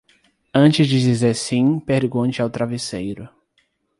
[0.55, 3.29] Antes de dizer sim, pergunte ao travesseiro.